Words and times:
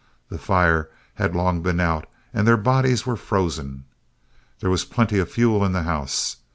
The 0.29 0.39
fire 0.39 0.89
had 1.13 1.35
long 1.35 1.61
been 1.61 1.79
out 1.79 2.07
and 2.33 2.47
their 2.47 2.57
bodies 2.57 3.05
were 3.05 3.15
frozen. 3.15 3.85
There 4.59 4.71
was 4.71 4.83
plenty 4.83 5.19
of 5.19 5.29
fuel 5.31 5.63
in 5.63 5.73
the 5.73 5.83
house. 5.83 6.37